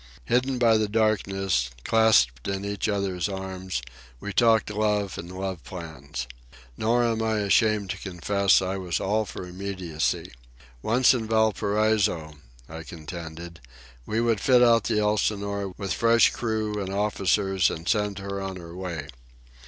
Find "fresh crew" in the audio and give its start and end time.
15.93-16.81